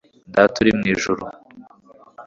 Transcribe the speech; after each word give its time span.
data 0.33 0.55
uri 0.61 0.71
mu 0.77 0.83
ijuru 0.93 1.23